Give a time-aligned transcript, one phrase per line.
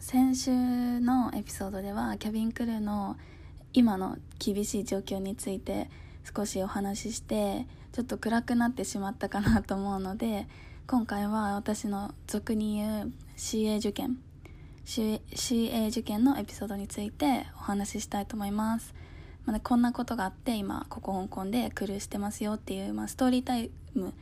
[0.00, 3.18] 先週のエピソードではキャビンクルーの
[3.74, 5.90] 今の厳しい状況について
[6.34, 10.48] 少しお話ししてちょっと暗くなってしまったかなと思うので
[10.88, 14.18] 今回は私の俗に言う CA 受験。
[14.86, 18.94] CA 受験のエピソードについてお話ししたいと思います、
[19.44, 24.14] まあ、こんなことがあって今ここ香港でクルーしてますよっていう、まあ、ストーリータイム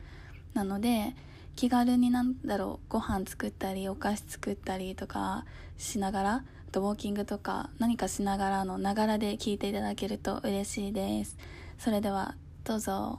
[0.53, 1.15] なので
[1.59, 5.45] 気軽になんだろうご飯作ったりお菓子作ったりとか
[5.77, 11.37] しながらあとウォーキングとか何かしながらのながらで聞いていただけると嬉しいです
[11.77, 13.19] それではどうぞ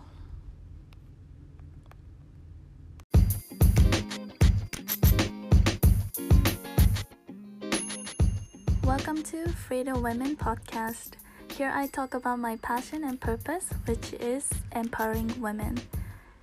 [8.85, 11.17] Welcome to Freedom Women Podcast.
[11.49, 15.75] Here I talk about my passion and purpose, which is empowering women.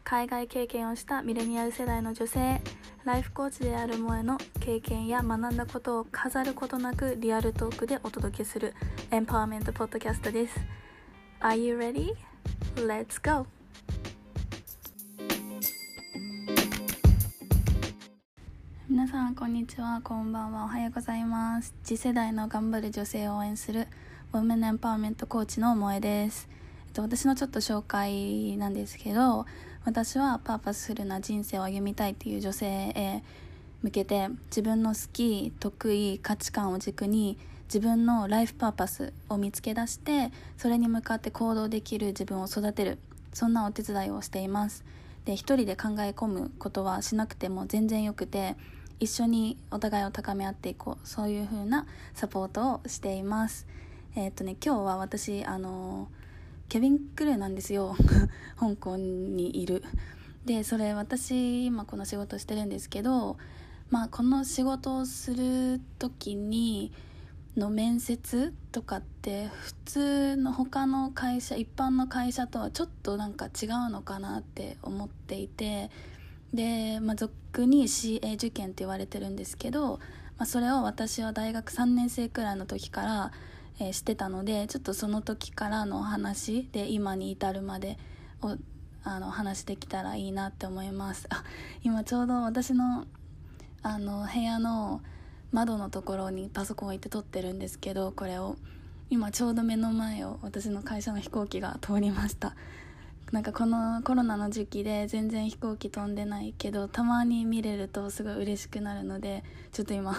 [0.09, 2.61] 海外経験をしたミレニアル世代の女性
[3.03, 8.73] ライフコーチである萌えの経験や学んだことを飾ることなくリアルトークでお届けする
[9.11, 10.61] エンパワーメントポッドキャストです。
[11.41, 12.15] Are you ready?
[12.77, 13.47] Let's go!
[18.89, 20.01] 皆さんこんにちは。
[20.05, 20.67] こんばんは。
[20.67, 21.75] おはようございます。
[21.83, 23.89] 次世代の頑張る女性を応援する
[24.33, 26.49] ウォメンエンパワーメントコーチの萌えです。
[26.87, 29.47] えっと私のちょっと紹介なんですけど
[29.87, 33.23] 私はパーパスフルな人生を歩みたいっていう女性へ
[33.83, 42.99] 向けて自分の好き得意価値観を軸に自分のライフパーパスを見つけ出してそれに向かって行動できる自分を育てる。
[43.33, 44.85] そんなお手伝いをしています。
[45.25, 48.57] で一人で考え込むことはしなくても全然よくて
[48.99, 51.07] 一緒にお互いを高め合っていこう。
[51.07, 53.69] そういう風なサポートをしています。
[54.17, 56.26] えー、っとね今日は私あのー
[56.69, 57.97] ケビン・クルーなんですよ。
[58.59, 59.83] 香港にいる。
[60.45, 63.37] でそれ私今この仕事してるんですけど
[63.91, 66.93] まあこの仕事をする時に
[67.57, 75.91] の面接とかって普通の他の会社一般の会社とはちょっとなんか違うのかなって思っていて
[76.53, 80.01] で、まあ、俗に CA 受験って言われてるんですけど、
[80.37, 83.33] まあ、それを私は大学3年生くらいの時から
[83.79, 87.99] えー、してたのでちょっとその時からのお話で今に至るまで
[88.43, 88.57] を
[89.05, 91.27] あの話できたらいいなって思います。
[91.31, 91.45] あ
[91.83, 93.07] 今ちょうど私の
[93.83, 95.01] あの部屋の
[95.53, 98.57] 窓のところにパソコン置いて撮ってるんですけどこれを
[99.11, 102.57] 今ちょうど目の前を私の会社の飛行機が通りました。
[103.33, 110.17] なんかこのコロナの時期で全然飛行機飛んでないけどたまに見れるとすごい嬉しくなるのでちょっと今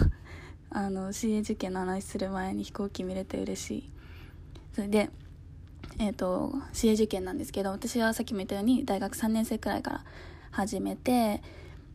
[0.70, 3.90] あの CA 受験の話する前に飛行機見れて嬉しい
[4.74, 5.10] それで
[5.98, 10.04] えっ、ー、と CA 受験なんですけど私はさっきも言ったように大学3年生くらいから
[10.50, 11.42] 始めて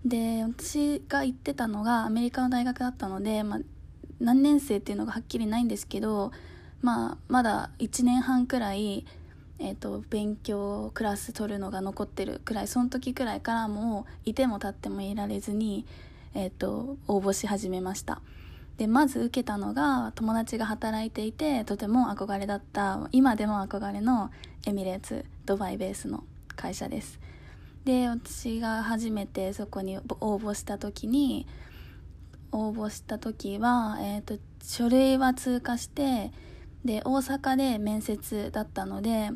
[0.06, 3.60] で私が行ってたのがアメリカの大学だったので、まあ、
[4.20, 6.32] 何年生っていうのがはっきりないんですけど、
[6.82, 9.06] まあ、まだ1年半くらい、
[9.60, 15.86] えーと、勉強クラス取るのが残ってるくらいその時くらいからもういても立ってもいられずに、
[16.34, 18.22] えーと応募し始めました。
[18.78, 24.32] でまず受けたのが友達が働いていてとても憧れだった今でも憧れの
[24.66, 26.24] エミレーツドバイベースの
[26.56, 27.20] 会社です。
[27.86, 31.46] で私が初めてそこに応募した時に
[32.52, 36.32] 応募した時は、えーと、書類は通過して
[36.86, 39.32] で大阪で面接だったので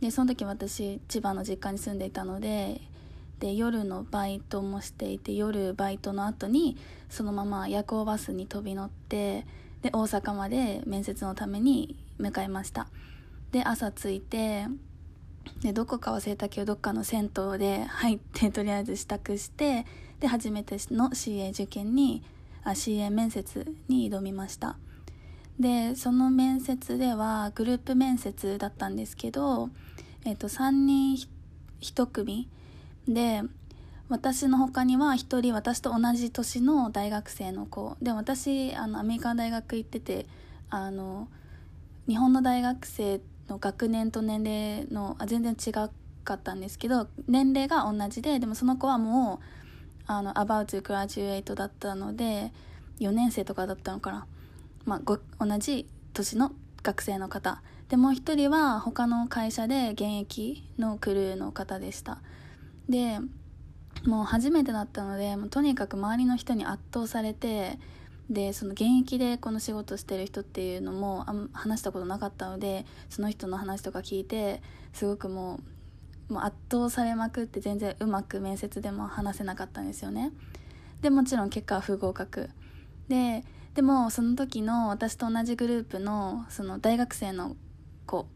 [0.00, 2.80] でその時私千葉の実家に住んでいたので
[3.40, 6.76] で夜のバイトもしていて夜バイトの後に
[7.08, 9.46] そのまま夜行バスに飛び乗って
[9.82, 12.86] で大阪まで面接のために向かいました。
[13.50, 14.66] で朝着いて
[15.62, 19.86] でどこか忘れたけどどっかの銭湯で入ってとりあえず支度して
[20.20, 22.22] で初めての CA 受験に
[22.62, 24.76] あ CA 面接に挑みました。
[25.58, 29.70] でその面接ではグループ面接だったんですけど、
[30.24, 31.16] えっと、3人
[31.80, 32.48] 1組
[33.08, 33.42] で
[34.08, 37.96] 私の他には1人私と同じ年の大学生の子。
[38.02, 40.26] で私あのアメリカの大学行ってて
[40.68, 41.28] あの
[42.08, 49.44] 日本の大学生の学年と年齢のあ全然違かったんですけど年齢が同じででもその子はもう
[50.06, 52.52] あの about to graduate だったので
[52.98, 54.26] 4年生とかだったのかな、
[54.84, 56.52] まあ、同じ年の
[56.82, 57.62] 学生の方。
[57.88, 62.18] でもう一人は他の会社で現役のクルーの方でした。
[62.90, 63.20] で
[64.04, 67.78] もう初めてだったのでもうとにかく周りの人に圧倒されて
[68.28, 75.60] でその現役でこの仕事してる人っていうのもあん話したことなかったのでその人の話とか聞いてすごくも
[76.28, 80.30] うもう圧倒されまくって全然うまく面接でも話せなかったんですよね。
[81.02, 82.50] でもちろん結果は不合格。
[83.08, 83.44] で
[83.74, 87.56] でもその時の私と同じグループのその大学生の
[88.06, 88.28] 子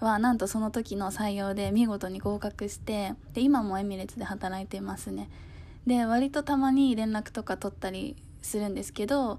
[0.00, 5.30] はなんとその時の採用で見事に合格してで今もエミレッツで働いてますね。
[5.86, 9.38] で割とたまに連絡とか取ったりするんですけど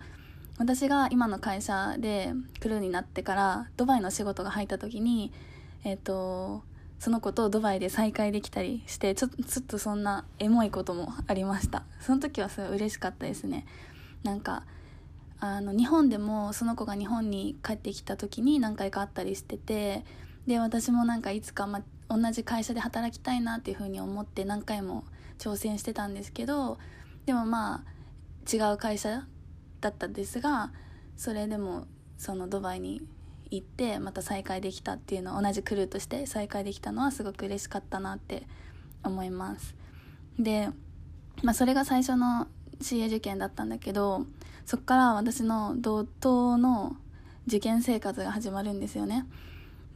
[0.57, 5.31] 私が今の会社でクルーになってからドバイの仕事が入った時に
[5.84, 6.63] えっ、ー、と
[7.00, 11.84] その子とドバイで再会できたりしてちょちょっとそんなエモいこともありました。
[12.00, 13.66] その時はすごい嬉しかったですね。
[14.24, 14.63] なんか
[15.40, 20.06] あの日本でもその子が日本に帰ってきた時に何回か会ったりしてて
[20.47, 25.03] で私もなんかいつか、ま、同じ会社で働きたいなっていうふうに思って何回も
[25.39, 26.77] 挑戦してたんですけど
[27.25, 27.95] でもまあ
[28.51, 29.25] 違う会社
[29.81, 30.71] だったんですが
[31.18, 31.88] それでも
[32.18, 33.01] そのドバイに
[33.51, 38.44] 行ってまた再会できたっていうの同じクルーとして再会できたのはすごく嬉しかったなって
[39.03, 39.75] 思います。
[40.39, 40.69] で、
[41.44, 42.48] まあ、それが最初の
[42.81, 44.25] CA 受験だったんだけど
[44.65, 46.98] そっから私の同等の
[47.48, 49.25] 受験生活が始まるんですよね。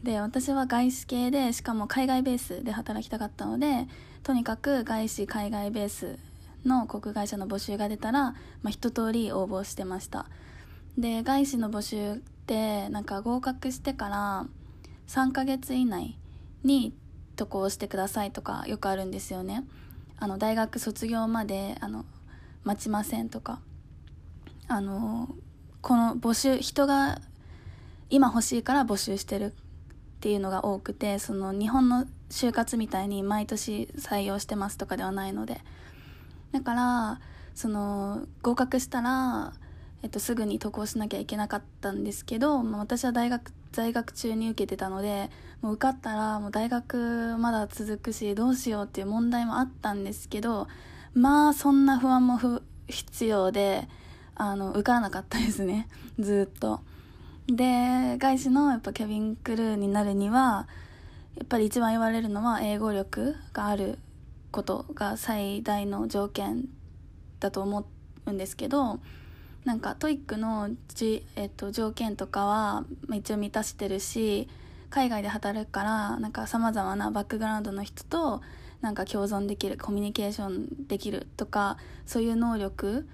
[0.04, 3.88] で私は外資系でしかも海外ベースで働きたかったので
[4.24, 6.18] とにかく外資海外ベース
[6.66, 8.36] の国会社の募集が出たら、ま
[8.66, 10.26] あ、一通り応募してました。
[10.98, 14.46] で外資の募集ってなんか合格してから
[15.08, 16.18] 3ヶ月以内
[16.64, 16.94] に
[17.38, 19.64] 渡航してくださいとかよくあるんですよね。
[20.18, 22.06] あの大学卒業まであの
[22.66, 23.60] 待ちませんとか。
[24.68, 25.30] あの
[25.82, 27.22] この募集人が
[28.10, 29.54] 今欲しいから募集してる
[30.20, 35.62] っていうのが多くてその日本の就活みたいに毎年採用してますとかではないので
[36.52, 37.22] だから
[37.56, 39.54] その合格したら、
[40.04, 45.30] えっと、すぐに渡航しなきゃいけなかったんですけど、まあ、私は大学在学中に受けてたので
[45.62, 50.68] もう受かったらもう大学まだ続くしどうしようっていう問題もあったんですけど
[51.14, 53.88] まあそんな不安も不必要で
[54.36, 55.88] あの受からなかったですね
[56.20, 56.82] ずっと。
[57.56, 60.68] で外資のやっぱキャビンクルーになるには
[61.36, 63.98] やっぱり一番言われるのは英語力がある
[64.52, 66.66] ことが最大の条件
[67.40, 67.86] だと思
[68.26, 69.00] うんですけど
[69.66, 74.48] なんか TOEIC のじ、えっと、条件とかは一応満たしてるし
[74.90, 78.42] 海外で働くからなんかさまざまなバックグラウンドの人と
[78.82, 83.08] なんか共存できるコミュニケーションできるとかそういう能力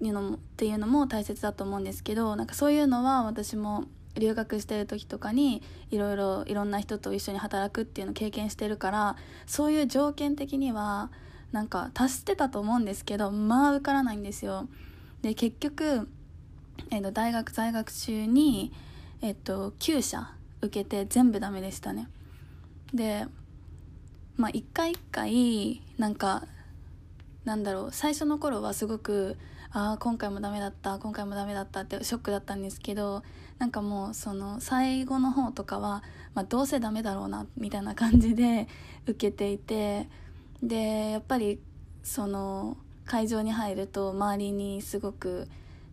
[0.00, 3.84] いうのもっていうのも大切だと思うんですけどなんかそういうのは私も
[4.16, 9.16] 留学してる時とかにいろいろいろんな人と一緒に働くっていうのを経験してるから
[9.46, 11.10] そういう条件的には
[11.52, 14.68] なんか達してたと思うんですけどまあ受からないんですよ。
[15.22, 16.08] で結局、
[16.90, 18.72] えー、と大学在学中に、
[19.22, 20.30] えー、と9社
[20.60, 22.08] 受けて全部ダメでしたね。
[22.92, 23.26] で
[24.36, 26.46] まあ一回一回なんか
[27.44, 29.36] なんだろう最初の頃はすごく
[29.70, 33.22] ああ今回もダメだった今回もダメだったってショックだったんですけど
[33.58, 36.02] なんかもうその最後の方とかは、
[36.34, 38.66] まあ、どうせダメだろうなみたいな感じで
[39.06, 40.08] 受けていて
[40.62, 41.60] でやっぱり
[42.02, 45.48] その会場に入ると周りにすごく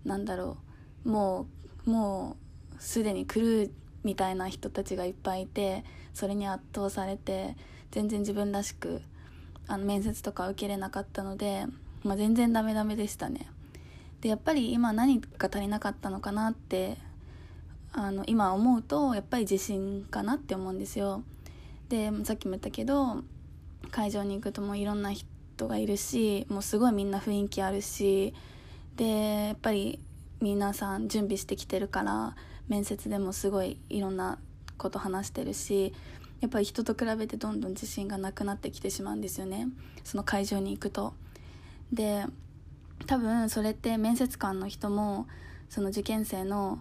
[0.06, 0.58] なんだろ
[1.06, 1.48] うも
[1.86, 2.38] うも
[2.78, 3.72] うすでに狂う
[4.04, 5.84] みたいな人たちがいっぱいいて
[6.14, 7.58] それに圧倒されて
[7.92, 9.02] 全然自分らしく
[9.68, 11.66] あの面接とか受けれなかったので、
[12.04, 13.48] まあ、全然ダメダメでしたね。
[14.22, 16.98] でやっぱり今何が足りなかったのかなって
[17.92, 21.24] あの今思うとやっぱり自信かなって思うんですよ
[21.90, 23.24] でさっきも言ったけど
[23.92, 28.34] 会場に行くともういろんな人がいるしもうすごいみんな雰囲気あるし
[28.98, 30.00] でやっぱり
[30.42, 32.36] 皆さん準備してきてるから
[32.68, 34.40] 面接でもすごいいろんな
[34.78, 35.94] こと話してるし
[36.42, 39.68] やっぱり人と比べてどんどん自信がなくなってきてしまうんですよね
[40.04, 41.14] その会場に行くと。
[41.92, 42.26] で
[43.06, 45.28] 多分それって面接官の人も
[45.70, 46.80] その受験生の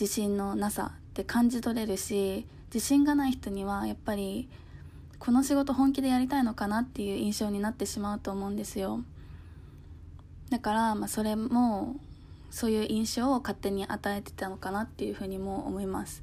[0.00, 4.48] 自信のなさって感じ取れるし自信がない人にはやっぱり
[5.18, 9.00] この仕事本気でやりたいのかなっていう印象になってしまうと思うんですよ。
[10.48, 11.96] だからまあそれも
[12.50, 16.22] そういう印象を勝手に与えてたのかなっていうふうにも思います。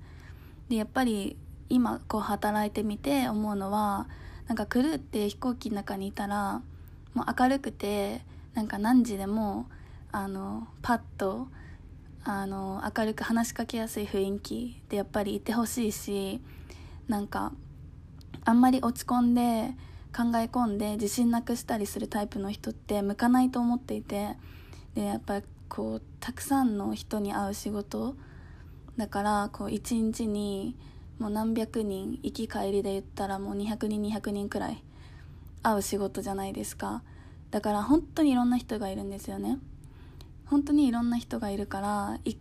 [0.69, 1.37] でやっぱり
[1.69, 4.07] 今こう働いてみて思うのは
[4.47, 6.61] なんかクルーって飛行機の中にいたら
[7.13, 8.21] もう明るくて
[8.57, 9.67] なんか何時でも
[10.11, 11.47] あのパッと
[12.23, 16.41] あの明るく話しかけやすい雰囲気でやっぱりいてほしいし
[17.07, 17.51] なんか
[18.45, 19.75] あんまり落ち込んで
[20.11, 24.29] 考え込んで自信なくしたりするタイプの人って向かないと思っていて
[24.95, 28.15] でやっぱりこうたくさんの人に会う仕事
[28.97, 30.75] だからこう一日に
[31.19, 34.83] もう何百人行き帰りで言ったらもう200人200人くらい
[35.61, 37.03] 会う仕事じゃないですか。
[37.51, 39.59] だから本当にいろんな人がいるんですよね。
[40.45, 42.37] 本当にいろんな人がいるからい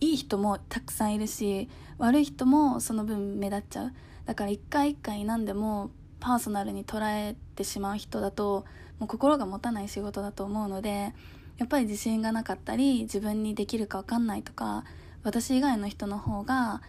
[0.00, 3.92] い人もたくさんいるし悪い人もその分目立っちゃう。
[4.26, 5.90] だから一回一回何でも
[6.20, 8.64] パーソナルに捉えてしまう人だと
[8.98, 11.12] もう心が持たない仕事だと思うので
[11.58, 14.84] やっぱり自信がなかったり自分にできるか分かんないとか
[15.22, 16.80] 私以外の人の方が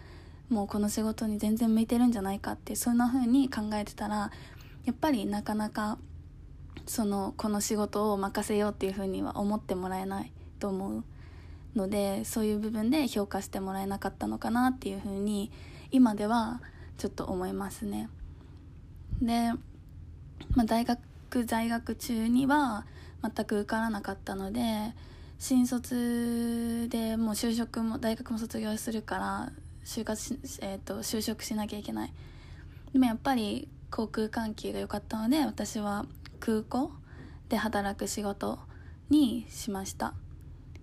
[0.48, 4.30] もうこの仕事に全然向いてるんじゃないかってそんな風に考えてたら
[4.84, 5.98] やっぱりなかなか
[6.86, 11.04] そのこの仕事を任せようっていう風には思ってもらえないと思う
[11.76, 15.50] のでそういう部分で評価してもらえなかったのかなっていう風に
[15.90, 16.60] 今では
[16.96, 18.08] ちょっと思いますね。
[19.20, 19.52] で、
[20.54, 21.00] まあ、大学
[21.44, 22.86] 在学中には
[23.22, 24.94] 全く受からなかったので
[25.38, 29.52] 新卒でもう就職も大学も卒業するから
[29.84, 32.12] 就活し、えーと、就職しなきゃいけない
[32.92, 36.92] でもやっぱり航空関係が良かったので私は空港
[37.48, 38.58] で働く仕事
[39.10, 40.14] にしました。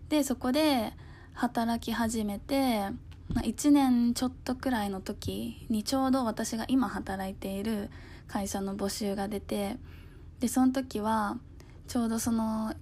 [0.10, 0.94] でそこで
[1.34, 2.90] 働き始めて、
[3.30, 7.90] 1年ちょっとくらいの時にちょうど私が今働いている
[8.28, 9.78] 会社の募集が出て
[10.40, 11.38] でその時は
[11.88, 12.74] ちょうどその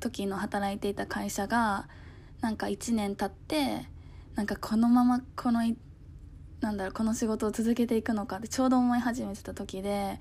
[0.00, 1.88] 時の働いていた会社が
[2.40, 3.86] なんか1年経って
[4.34, 5.60] なんかこのままこの
[6.60, 10.18] なんだろうこの仕事を続けていくのかってちょうど思い始めてた時で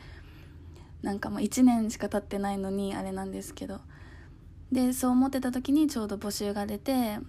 [1.03, 3.79] なんかもう1年しか経ってないのにあれなんですけど。
[4.71, 7.19] でそう思ってた時にちょうど募集が出て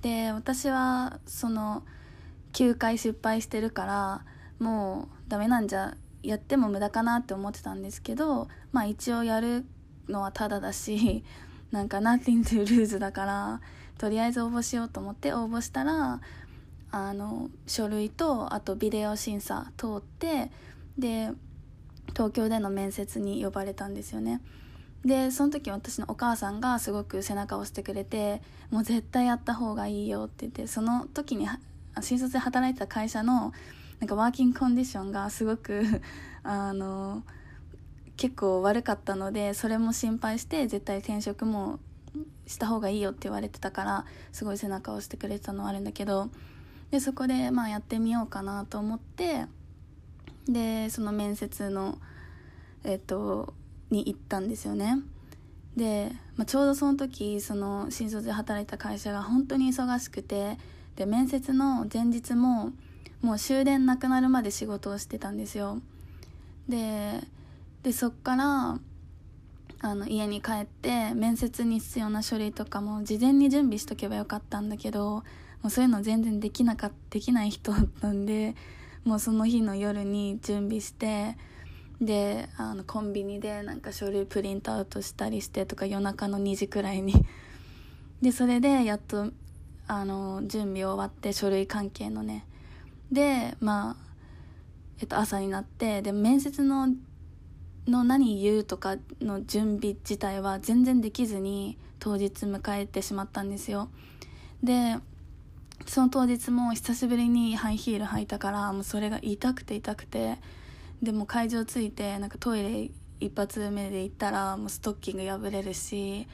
[0.00, 1.82] で私はその
[2.54, 4.24] 9回失敗してるから
[4.58, 9.66] もうダメなんじゃやっても無駄かなって思ってたんですけどまあ一応やる
[10.08, 11.22] のはただだし
[11.70, 13.60] なんか nothing to lose だから
[13.98, 16.20] とりあえず応募しようと思って応募したら
[16.90, 20.50] あの書類とあとビデオ審査通って
[20.96, 21.32] で
[22.08, 24.40] 東京での面接に呼ばれたんですよね。
[25.04, 31.46] でその時私のお母さんがすごく背中を押してくれてもう絶対やった方がいいよって言ってその時に
[32.00, 33.52] 新卒で働いてた会社の
[34.00, 35.84] なんかワーキングコンディションがすごく
[36.42, 37.22] あの
[38.16, 41.80] 結構悪かったのでそれも心配して絶対転職も
[42.46, 46.30] した方がいいよって言われてたからすごい背中を押してくれてたのはあるんだけど
[46.90, 49.46] でそこでまあやってみようかなと思って
[50.48, 51.98] でその面接の
[52.84, 53.54] えっと
[53.90, 54.98] に行ったんですよね。
[55.76, 60.58] で、まあ、ちょうどその時その新卒で働いた会社が本当に忙しくて
[60.96, 62.72] で面接の前日も
[63.22, 65.80] もう終電なくなるまで仕事をしてたんですよ。
[66.68, 67.20] で
[67.82, 68.78] でそっから
[69.80, 75.22] あの家に帰って面接に必要な書類とかも事前に準備しとけばよかったんだけども
[75.64, 78.54] うそういうの全然できなかできない人だったんで
[79.04, 81.36] もうその日の夜に準備して
[82.00, 87.14] であのコンビニでなんか書類プリントアウトしたりしてとか夜中の2時くらいに。
[88.22, 89.30] でそれでやっと
[89.86, 92.46] あの準備終わって書類関係のね。
[93.12, 93.96] でまあ
[95.00, 96.88] えっと朝になってで面接の
[97.86, 103.90] の何言うとかの準備自体は全然できずに当日迎えてしまったんですよ。
[104.62, 104.96] で
[105.86, 110.38] その当日も久しぶりにハイヒール履いたからもうそれが痛くて痛くて
[111.02, 116.26] でも会場着いてなんかトイレ一発目で行ったらもうストッキング破れるし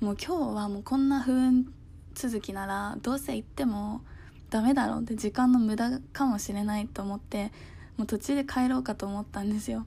[0.00, 1.72] もう今日はもうこんな不運
[2.14, 4.02] 続きならどうせ行っても
[4.50, 7.52] ダメだろうって時間の無駄かもしれないと思って
[7.96, 9.86] もう途中で帰ろうかと思ったんですよ。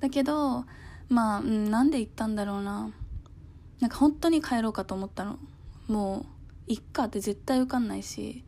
[0.00, 0.64] だけど
[1.08, 2.90] まあ、うん、なんで行ったんだろうな。
[3.80, 5.38] なんか本当に帰ろうかと思ったの。
[5.88, 6.26] もう
[6.66, 8.44] いっかって絶対受かんないし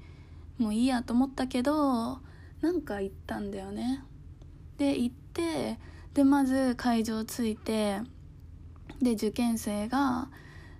[0.59, 2.19] もういいやと思ったけど
[2.61, 4.03] なんか行ったんだよね。
[4.77, 5.79] で行って
[6.15, 8.01] でまず会場着いて
[9.01, 10.29] で受験生が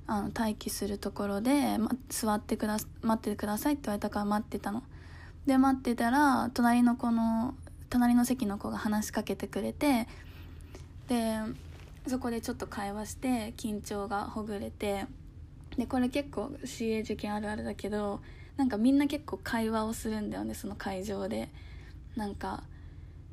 [0.07, 4.83] あの待機するところで、ま、座ってくだ待っててくださいって言われたから待ってたの。
[5.47, 7.54] で待ってたら隣の子の
[7.88, 10.09] 隣の席の子が話しかけてくれて
[11.09, 11.38] で
[12.07, 15.07] そこでちょっと会話して緊張がほぐれて
[15.78, 18.20] でこれ結構 CA 受験あるあるだけど
[18.56, 21.49] なんかみんな結構会話をするんだよねその会場で。
[22.18, 22.64] なんか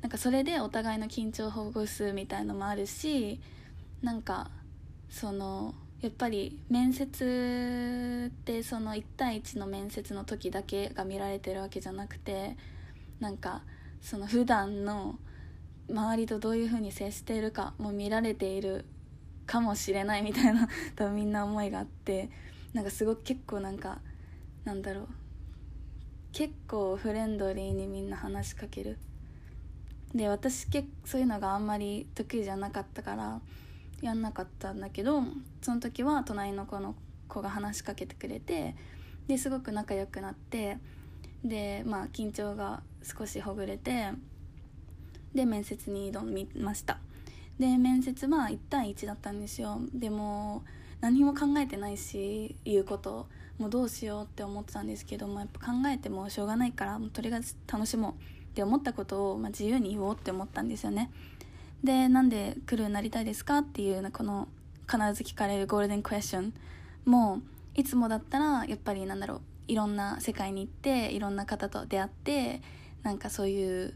[0.00, 3.40] なんかそれでお互いの緊張をほぐすみたいのもあるし
[4.00, 4.50] なんか
[5.10, 12.56] そのやっぱり面接ってその1対1の面接の時だけが見られてるわけじゃなくて
[13.18, 13.62] なんか
[14.00, 15.18] その普段の
[15.90, 18.84] 周りとどういうふうに接しているかも見られている
[19.46, 22.30] かもしれないみたいな 多分みんな思いがあって
[22.72, 24.00] なんかすごく結構なんか
[24.64, 25.08] なんだろう。
[26.32, 28.98] 結構フレンドリーにみんな話しかける。
[30.14, 33.40] で私結そういうのがあんまり得意じゃなかったから
[34.00, 35.22] やんなかったんだけど
[35.62, 36.94] その時は隣の子の
[37.28, 38.76] 子が話しかけてくれて
[39.26, 40.78] ですごく仲良くなって
[41.44, 44.12] でまあ緊張が少しほぐれて
[45.34, 46.98] で面接に挑みました。
[47.58, 49.80] で面接は1対1だったんですよ。
[49.94, 50.62] でも
[51.00, 53.26] 何も考えてないし言うこと。
[53.58, 58.12] もうどうしようって思ってたんですけどもやっぱ考えてもしょうがないからもうとりあえず楽しもう。
[58.12, 61.10] って思ったことを、まあ、自由に言おうって思ったんですよね。
[61.84, 64.48] でなんでクルーになりたいですかっていうこの
[64.90, 66.54] 必ず聞かれるゴールデンクエスチョン
[67.04, 67.42] も
[67.74, 72.62] いつもだったらやっぱりなんだろういろんな世界に行っていろんな方と出会って
[73.02, 73.92] なんかそういう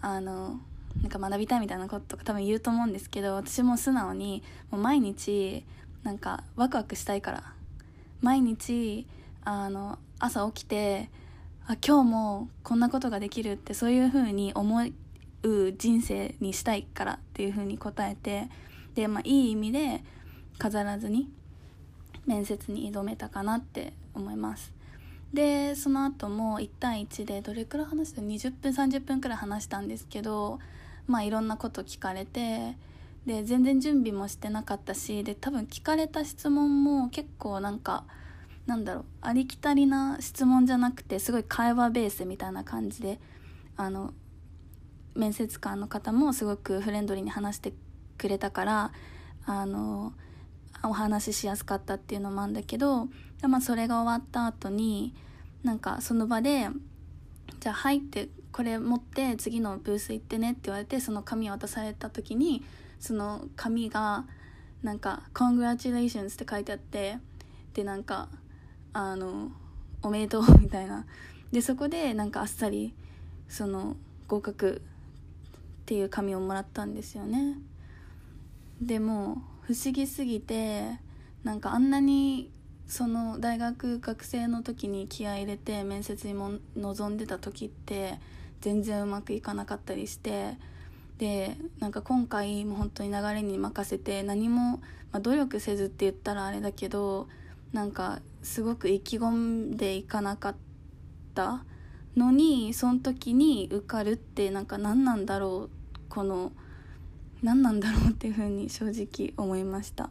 [0.00, 0.58] あの
[1.02, 5.64] なんか学びたいみたいなこととか多分言うと思うんですけど私も素直にもう毎日
[6.02, 7.42] なんかワクワクしたいから
[8.20, 9.06] 毎日
[9.44, 11.10] あの朝起きて
[11.66, 14.82] あ今日もこんなことができるってそういう風に思
[15.42, 18.48] う人生にしたいからっていう風に答えて
[18.94, 20.02] で、まあ、いい意味で
[20.58, 21.28] 飾らずに
[22.26, 24.72] 面接に挑めたかなって思います。
[25.32, 30.60] でその後も1対1でどれくらい話した？20分30分くらい話したんですけど
[31.06, 32.76] まあいろんなこと聞かれて
[33.26, 38.04] で全然準備もしてなかったしで多分聞かれた質問も結構なんか
[38.66, 43.20] なんだろうありきたりな質問じゃなくてすごい会話ベースみたいな感じで
[43.76, 44.12] あの
[45.14, 47.72] 面接官の方もすごくフレンドリーに話して
[48.18, 48.92] くれたから
[49.46, 50.12] あの
[50.82, 53.08] お話ししやすかったっていうのもあるんだけど、
[53.42, 55.14] まあ、それが終わった後に
[55.62, 56.68] なんかその場で
[57.60, 62.64] 「じゃあ入ってこれ持って次のブース行ってね」って言われてその紙を渡された時に
[63.00, 64.26] その紙が
[64.84, 67.18] なんか「Congratulations」って書いてあって
[67.74, 68.28] でなんか
[68.92, 69.50] あの
[70.02, 71.04] 「おめでとう」みたいな。
[71.50, 72.94] でそこでなんかあっさり
[73.48, 73.96] その
[74.28, 74.82] 合格
[75.82, 77.58] っていう紙をもらったんですよね。
[78.80, 81.00] でも不思議すぎて
[81.42, 82.52] なんかあんなに
[82.86, 88.20] その大学学生の時に気合い入れて面接にも臨んでた時って
[88.64, 90.56] 全然うまくいかなかったりして
[91.18, 94.78] でなんか今回も本当に流れに任せて何も、
[95.12, 97.28] まあ、努力せずって言ったらあれだけど
[97.74, 100.54] なんかすごく意気込んでいかなかっ
[101.34, 101.62] た
[102.16, 106.50] のにその時に受かるってなんか何なんだろうこの
[107.42, 110.08] 何なんだろうっていうふうに正直思いました。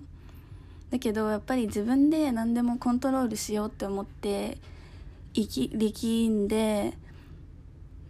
[0.91, 4.60] だけどやっぱり自分で何でもコントロールしようって思って
[5.34, 6.93] 力んで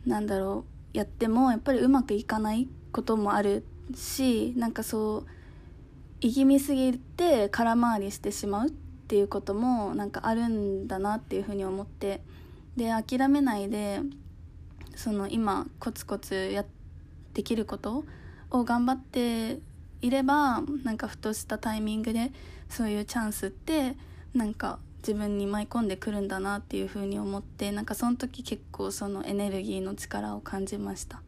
[0.05, 5.25] なんだろうやってもやっぱりうまくいかないこともあるしなんかそう
[6.21, 12.21] 意気見すぎて空回りしてしまうっていうこともなんかあるんだなっていうふうに思って
[12.77, 13.99] で諦めないで
[14.95, 16.65] その今コツコツや
[17.33, 18.05] できること
[18.51, 19.59] を頑張って
[20.01, 22.31] いればなんかふとしたタイミングで
[22.69, 23.95] そういうチャンスって
[24.33, 31.21] なんか自分に舞い込んでくるんだなっていう風に思ってなんかその時結構そのエネルギーの力を感じました。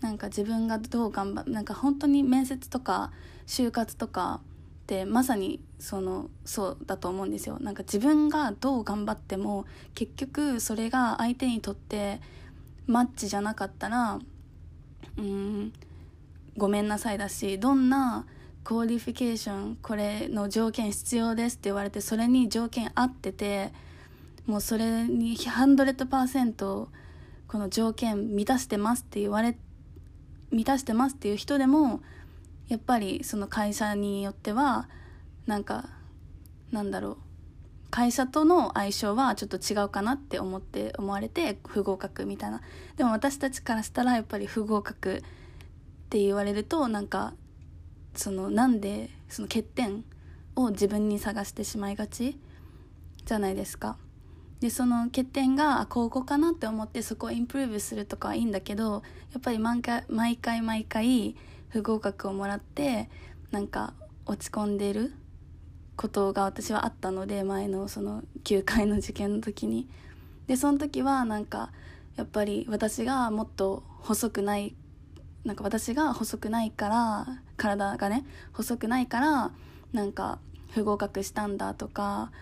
[0.00, 3.12] なんか自分がどう頑張なんか本当に面接とか
[3.46, 4.40] 就活とか
[4.82, 7.58] ってまさにそのそうだと思うんですよ。
[7.60, 12.20] なんか自分がどう頑張っても結局それが相手にとって
[12.86, 14.20] マッチじゃなかったら
[15.18, 15.72] うん
[16.56, 18.26] ごめんなさいだしどんな
[18.64, 23.72] qualification これの条件必要ですって言われてそれに条件合ってて
[24.46, 26.88] もうそれに100%
[27.48, 29.56] この条件満たしてますって言われ
[30.50, 32.00] 満たしてますっていう人でも
[32.68, 34.88] やっぱりその会社によっては
[35.46, 35.88] なんか
[36.70, 37.16] なんだろう
[37.90, 42.60] 会社との相性はちょっと違うかなって思って思われて不合格みたいな。
[42.96, 45.20] でも私たちからしたらやっぱり不合格っ
[46.08, 47.34] て言われるとなんか
[48.14, 50.04] そのなんでその欠点
[50.56, 52.38] を自分に探してしまいがち
[53.24, 53.96] じゃないですか。
[54.60, 61.34] でその欠点がここかなって思ってそこをインプルーブするとかはいいんだけどやっぱり毎回毎回毎回
[61.70, 63.08] 不合格をもらって
[63.50, 63.94] なんか
[64.26, 65.14] 落ち込んでる
[65.96, 69.88] ことが私はあったので前のその9回の受験の時に
[70.46, 71.72] でその時はなんか
[72.16, 74.74] やっぱり私がもっと細くない
[75.44, 77.26] なんか私が細くないから
[77.60, 79.52] 体がね細くないから
[79.92, 80.38] なんか
[80.70, 82.32] 不合格したんだとか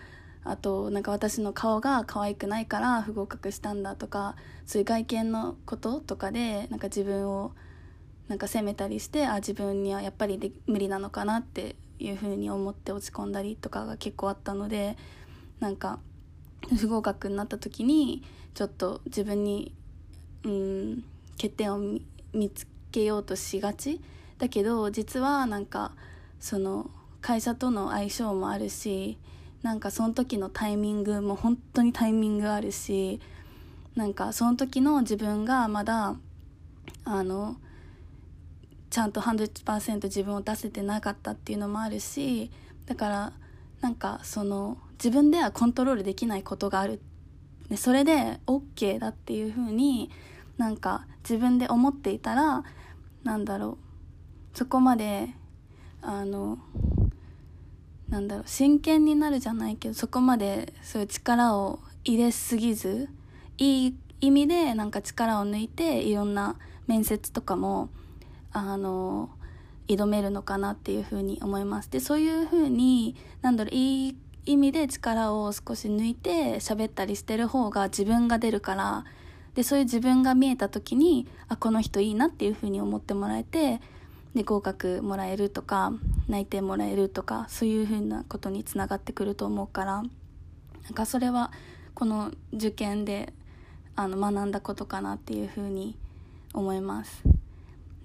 [0.45, 7.51] あとなんか私の顔が可愛くないから不合格したんだとかそういう外見のこととかでなんか自分を
[8.29, 14.95] なんか責めたりしてあ自分にはやっぱりで無理なのかなっていうふうに思って落ち込んだりとかが結構あったので
[15.59, 15.99] なんか
[16.79, 19.73] 不合格になった時にちょっと自分に
[20.45, 21.03] うん
[21.33, 21.79] 欠点を
[22.33, 23.99] 見つけようとしがち
[24.39, 25.91] だけど実はなんか
[26.39, 26.89] その
[27.21, 29.17] 会社との相性もあるし
[29.61, 33.19] なんかその時のタイミングも本当にタイミングあるし
[33.95, 36.15] なんかその時の自分がまだ
[37.03, 37.57] あの
[38.89, 42.49] ちゃんと100%自分を出せてなかったっていうのもあるし
[42.85, 43.33] だから
[43.81, 47.01] なんかその自分ではコントロールできないことがある。
[47.69, 50.09] でそれで OK だっていう風に
[50.57, 52.63] なんか自分で思っていたら
[53.23, 53.88] なんだろう
[54.53, 55.29] そこまで
[56.01, 56.57] あの
[58.09, 63.09] なんだろう真剣になるじゃないけどそこまでそういう力を入れすぎず
[63.57, 66.55] いい意味でなんか力を抜いていろんな
[66.87, 67.89] 面接とかも
[68.51, 69.29] あの
[69.87, 71.89] 挑めるのかなっていうふうに思います。
[71.89, 79.05] でそういうふうになんだろういい意味で力を少し抜いて喋ったりしてる方が自分が出るから
[79.53, 83.81] でそういう自分が見えた時にあこの人いいなっていうふうに思ってもらえて
[84.35, 85.91] で合格もらえるとか
[86.27, 90.03] 内定もらえるとかそういうふうなことにつながってくると思うから
[90.83, 91.51] なんかそれは
[91.95, 93.33] この受験で
[93.95, 95.97] あの学んだことかなっていうふうに
[96.53, 97.23] 思います。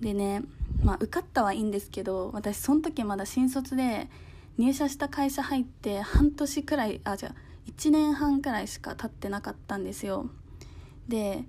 [0.00, 0.42] でね
[0.82, 4.08] まあ受かったはいいんですけど私その時まだ新卒で
[4.58, 7.34] 入社した会社入って半年くらいあじゃあ
[7.70, 10.26] 1年半くらいしか経ってなかったんですよ
[11.08, 11.44] で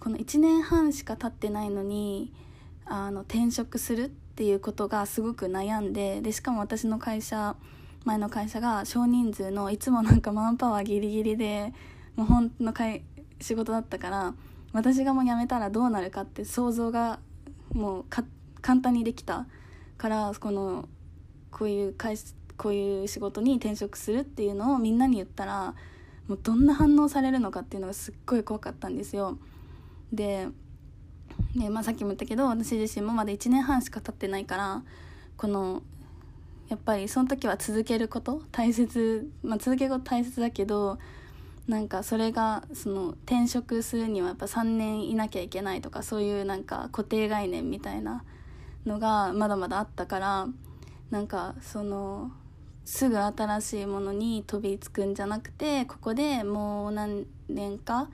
[0.00, 2.32] この1年半しか経ってないのに
[2.86, 7.56] あの転職するっていうことがすごく悩んででしかも私の会社
[8.04, 11.72] 前の会社が少人数のいつもなんかマンパワーギリギリで
[12.16, 13.02] もう本の会
[13.40, 14.34] 仕事だったから
[14.72, 17.18] 私がもう辞めたらどうなるかって想像が
[17.72, 18.04] もう
[18.60, 19.46] 簡単にできた
[19.96, 20.88] からこの
[21.50, 22.16] こういう会
[22.56, 25.74] こういう仕事に転職するっていうのをみんなに言ったら
[26.28, 29.38] もうどんな反応されるのかっていうのがすっごい怖かったんですよ。
[30.12, 30.48] で
[31.54, 34.82] ねまあ、さっきも言ったけど私自身もまだ1年半しか経ってないから
[35.36, 35.82] この
[36.68, 40.98] やっぱりその時は続けること大切、まあ、続けること大切だけど
[41.68, 48.24] なんかそれがその転職するにはやっぱ3年いなきゃいけないとかそういうなんか固定概念みたいな
[48.84, 50.48] のがまだまだあったから
[51.10, 52.32] なんかその
[52.84, 58.08] すぐ新しいものに飛びつくんじゃなくてここでもう何年か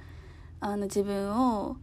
[0.60, 1.76] あの自分を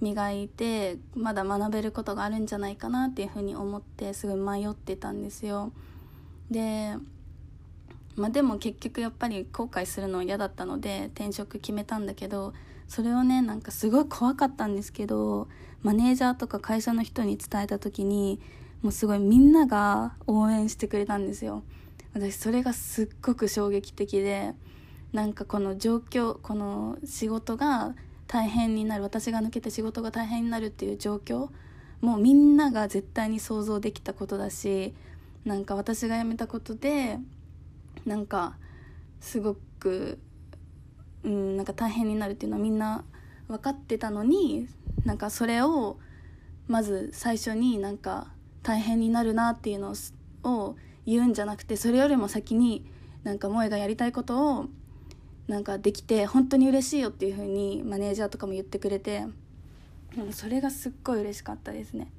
[0.00, 5.72] 磨いてまだ学べることがあるんじゃないかなっていうふうに思ってすごい迷ってたんですよ。
[6.50, 6.94] で
[8.18, 12.52] まあ、でも結局やっぱり後悔するの嫌だったので転職決めたんだけど
[12.88, 15.46] それをねなんかすごい怖かったんですけど
[15.82, 18.40] マネージャーとか会社の人に伝えた時に
[18.82, 21.62] もうすごいみんなが応援してくれたんですよ。
[22.12, 24.54] 私それがすっごく衝撃的で
[25.12, 27.94] なんかこの状況この仕事が
[28.28, 29.02] 大変になる。
[29.02, 31.48] 私が抜けて仕事が大変になるっていう状況。
[32.00, 34.94] もうみんなが絶対に想像できたことだし
[35.44, 37.18] なんか私が辞めたことで
[38.06, 38.56] なんか
[39.20, 40.18] すごく、
[41.24, 43.04] うん、なんか大変になるっていうのはみんな
[43.48, 44.68] 分かってたのに
[45.04, 45.98] なんかそれを
[46.68, 48.28] まず最初になんか
[48.62, 49.94] 大変になるなっていうの
[50.44, 52.86] を言うんじゃなくてそれよりも先に
[53.24, 54.66] なんか萌がやりたいことを
[55.48, 59.24] なんかできて本当に嬉しいよっていう風にマネージャーとかも言ってくれて、
[60.16, 62.12] うん、それがすっごい嬉しかったですね。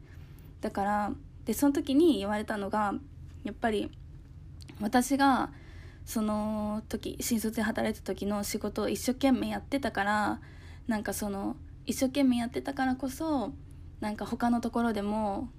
[0.62, 1.12] だから
[1.46, 2.94] でその時に言われたのが
[3.44, 3.92] やっぱり
[4.82, 5.52] 私が
[6.06, 10.42] その時新卒で働いた時の仕事を一生懸命やってたから
[10.88, 13.54] なんかその一生懸命やってたからこそ
[14.00, 15.50] なんか他のところでも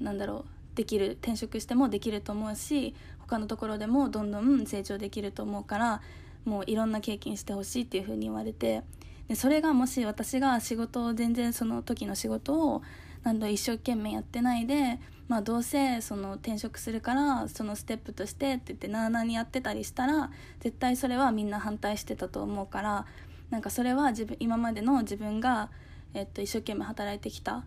[0.00, 6.02] なんだろうできる転職してもできると思うし他のところでもどんどん成長できると思うから
[6.44, 8.82] もういろんな経験してほしいっていうふうに言われて
[9.28, 12.82] でそれがもし私が仕事を全然その時の仕事を
[13.22, 14.98] 何度一生懸命やってないで、
[15.28, 23.06] まあ、どうせその転職するからそのステップとしてって言ってなあなあにやってたりしたら絶対それはみんな反対してたと思うから
[23.50, 25.70] なんかそれは自分今までの自分が、
[26.14, 27.64] えっと、一生懸命働いてきたっ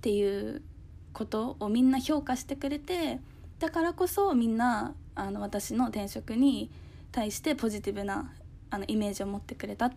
[0.00, 0.62] ていう
[1.12, 3.20] ことをみんな評価してくれて
[3.58, 6.70] だからこそみんなあの私の転職に
[7.12, 8.32] 対してポジティブな
[8.70, 9.92] あのイメージを持ってくれた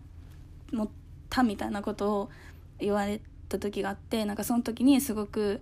[0.72, 0.90] 持っ
[1.30, 2.30] たみたいなことを
[2.80, 5.62] 言われた時があってなんかその時にすごく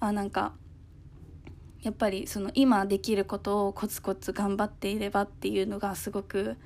[0.00, 0.52] あなんか
[1.82, 6.56] やっぱりその今できることをコツコツ頑張っていればっていうのがすごく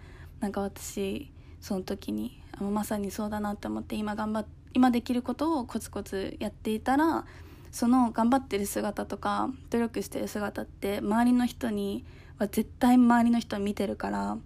[0.40, 7.24] なんか私その時にまさにそうだなって思って今頑張っ今できることをコツコツやっていたら
[7.72, 12.04] その頑張ってる姿とか努力してる姿って周りの人に
[12.38, 14.38] は絶対周りの人見てるから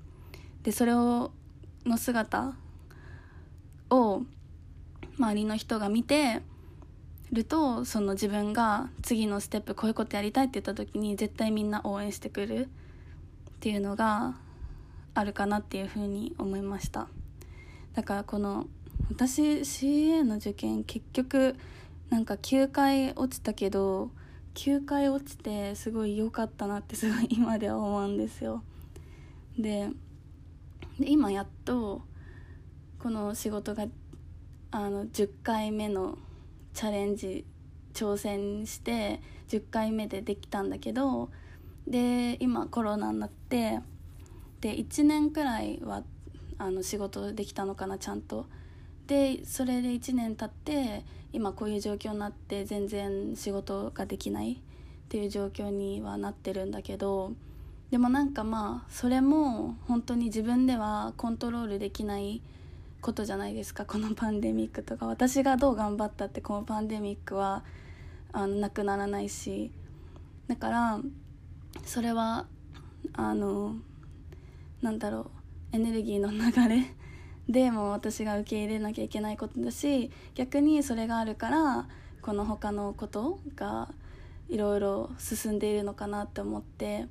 [0.63, 1.33] でそれを
[1.85, 2.55] の姿
[3.91, 4.23] を
[5.19, 6.41] 周りの人が見て
[7.33, 12.69] るとその自分が次のステップこういうことやりたいって言った時に絶対みんな応援してくるっ
[13.61, 14.35] ていうのが
[15.15, 17.09] あるかなっていうふうに思いました。
[17.95, 18.67] だからこの
[19.11, 21.57] 私 CA の受験結局
[22.11, 24.11] なんか9回落ちたけど
[24.55, 28.63] 9回落ちてすごい良かったなってすごい今では思うんですよ。
[29.59, 29.89] で
[30.99, 32.03] 今やっと
[32.99, 33.87] この仕事が
[34.71, 36.19] あの10回目の
[36.75, 37.45] チャレンジ
[37.95, 41.31] 挑戦して10回目でできたんだけど
[41.87, 43.81] で今コロナになって
[44.61, 46.05] で1年くらいは
[46.59, 48.47] あの仕事できたのかなちゃんと。
[49.07, 54.57] でそれで1年経って今こういう状況になって全然仕事ができないっ
[55.09, 57.33] ていう状況にはなってるんだけど
[57.91, 62.41] でもなんかまあそれも本当に自分ではコントロールできない
[63.03, 65.07] ことじゃないですかこのパンデミックとか。
[65.07, 67.65] 私がどう頑張ったってこのパンデミックは
[68.33, 69.71] あのなくならないし。
[70.49, 71.01] だから
[71.85, 72.47] それは
[73.13, 73.77] あの
[74.81, 75.31] なんだろ
[75.73, 76.95] うエネルギーの流れ
[77.53, 81.87] でも私が受け入れなきゃいけないことだし逆にそれがあるから
[82.23, 83.91] この他のことが
[84.49, 87.07] いろいろ進んでいるのかなって思って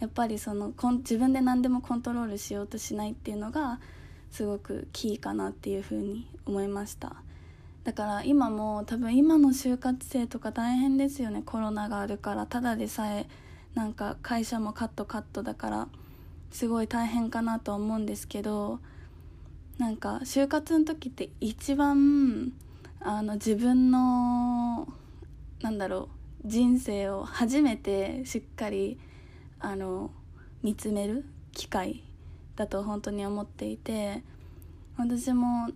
[0.00, 3.78] やっぱりその自分で何でもコントロールしようとしないっていうのが
[4.32, 7.14] すごくキーかなっていうふうに思いました。
[7.84, 11.42] だから今も多分今の就活生とか大変ですよね。
[11.44, 13.28] コロナがあるからただでさえ
[13.74, 15.88] なんか会社もカットカットだから
[16.50, 18.80] すごい大変かなと思うんですけど
[19.78, 22.52] なんか就活の時って一番
[23.00, 24.88] あの自分の
[25.62, 26.08] なんだろ
[26.44, 28.98] う人生を初めてしっかり
[29.58, 30.10] あの
[30.62, 32.02] 見つめる機会
[32.56, 34.22] だと本当に思っていて
[34.96, 35.68] 私も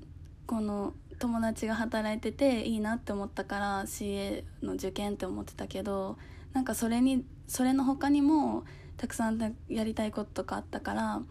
[0.47, 6.17] この友達が働いてていいなって思ったから CA の受験って思ってたけど
[6.53, 8.65] なんかそれにそれの他にも
[8.97, 11.23] たくさんやりたいこととかあったから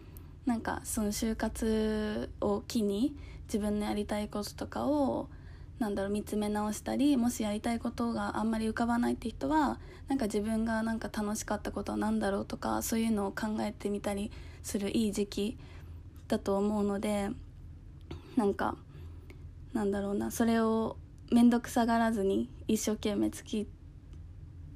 [0.48, 3.14] なんかその就活を機に
[3.48, 5.28] 自分のやりたいこととかを
[5.78, 14.32] なんだろう見つめ直したりもしやりたいことがあんまり浮かばないって人はなんか自分がなんか楽しかったことは何だろうとかそういうのを考えてみたり
[14.64, 15.58] するいい時期
[16.30, 17.30] だと思うので
[18.38, 18.78] なんか
[19.74, 20.96] なんだろうなそれを
[21.30, 23.68] 面倒くさがらずに一生懸命突き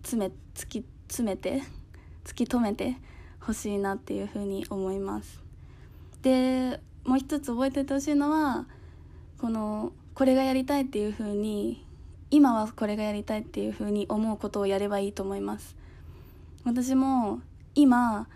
[0.02, 1.64] 詰め突き詰めて
[2.26, 2.98] 突き止めて
[3.40, 5.41] ほしいなっていうふうに思います。
[6.22, 8.66] でもう一つ覚えててほしいのは
[9.40, 11.86] このこれがやりたいっていうふうに
[12.30, 15.76] 今はこれがやりたいっていうふうに思うことをやればいいと思います。
[16.64, 17.42] 私も
[17.74, 18.28] 今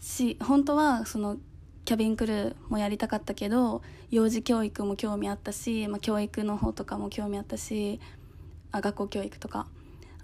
[0.00, 1.38] し本当はその
[1.84, 7.98] キャビンクルーもやりたかったけど幼児教育も興味あったし、まあ、教育の方とかも興味あったし
[8.70, 9.66] あ学校教育とか。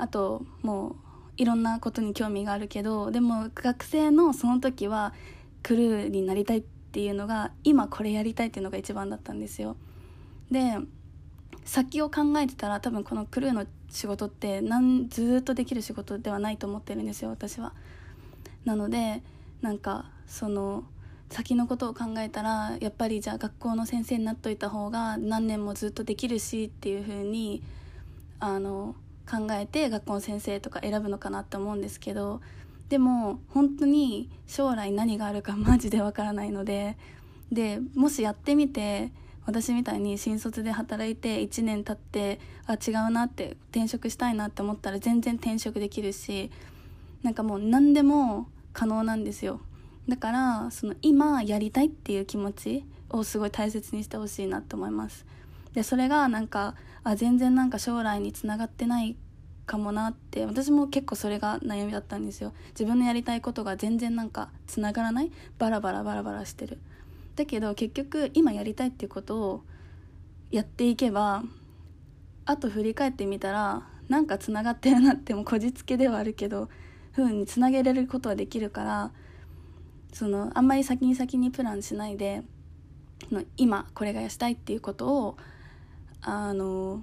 [0.00, 0.94] あともう
[1.38, 5.12] いろんなことに興味があるけどでも学生のその時は
[5.64, 9.77] クルーになりたいってっていうのが今これやりたいっていうのが一番だったんですよ。
[10.51, 10.79] で
[11.64, 17.74] 先を考えてたら多分このクルーの仕事ってなんずっとできる仕事ではないと思ってるんですよ私は。
[18.64, 19.22] なので
[19.61, 20.85] なんかその
[21.29, 27.62] 先のことを考えたらやっぱりじゃあ学校の先生になっといた方が何年もずっとできるしっていう風に
[28.40, 28.94] あの
[29.31, 32.40] 考えて学校の先生とか選ぶのかなって思うんですけど
[32.88, 36.96] でも本当に将来何があるかマジでわからないので
[37.53, 39.12] でもしやってみて
[39.46, 46.51] 私みたいに新卒で働いて1年経ってあ違うなって転職したいなって思ったら全然転職できるし
[47.22, 49.61] なんかもう何でも可能なんですよ。
[50.09, 55.27] だからその今やりたいっていう気持ちをすごい大切にしてほしいなと思います。
[55.72, 59.16] でそれがなんかあ全然なんか将来につながってない
[59.68, 62.52] かもなって私も結構それが悩みだったんですよ。
[62.70, 65.31] 自分のやりたいことが全然なんかつながらない。
[65.59, 66.78] バラバラバラバラしてる。
[67.37, 69.62] だけど結局今やりたいっていうことを
[70.50, 71.44] やっていけば
[72.46, 76.68] あと振り返ってみたらなんかつながってるなってもこじつけではあるけど
[77.12, 79.12] ふうにつなげれることはできるから
[80.12, 82.42] そのあんまり先に先にプランしないで
[83.57, 85.37] 今これがしたいっていうことを
[86.22, 87.02] あの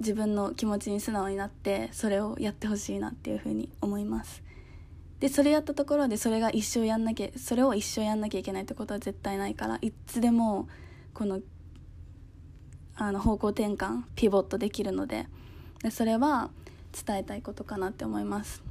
[0.00, 4.42] 自分の気持ちに素直になってそれをやってほしいなっていうふうに思います。
[5.20, 10.66] でそれやったところでそれが一生やんなきゃそれを一生やんなきゃいけないってことは絶対ないからいつでも
[11.12, 11.40] この
[12.96, 15.26] あの方向転換ピボットできるので
[15.82, 16.50] でそれは
[17.06, 18.62] 伝えたいことかなって思います。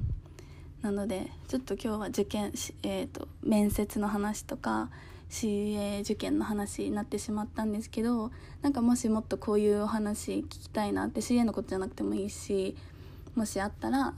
[0.82, 4.90] なのでちょっと今日は受験、えーと、面接の話とか
[5.30, 8.30] CA 受験の話になってしまったんですけど
[8.62, 12.76] なんかもしもっとこういうお話聞きたいなって CA のことじゃなくてもいいし
[13.34, 14.14] もしあったら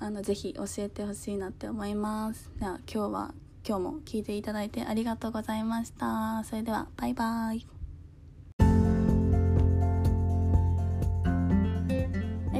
[0.00, 2.50] あのぜひ教えてほしいなって思います。
[2.58, 3.34] では今日は
[3.66, 6.42] 今日も聞いていただいてありがとうございました。
[6.44, 7.73] それではバイバイ。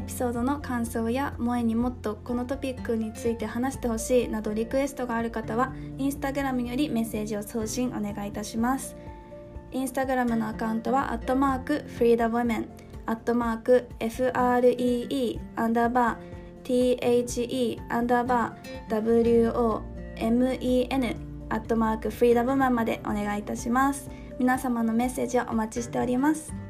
[0.07, 8.97] ピソードの感想や萌えにもっとこのトピックについて話してほしいなどリクエストがある方はインスタグラムよりメッセージを送信お願いいたします。
[9.73, 12.69] インスタグラムのアカウントはアットマークフリーダウォメン
[13.07, 19.53] アットマーク FREE アンダーバー THE アンダーバー
[20.17, 21.17] WOMEN
[21.51, 24.09] アットマークフリーダムマンまでお願いいたします。
[24.39, 26.64] 皆様のメッセージをお待ちしております。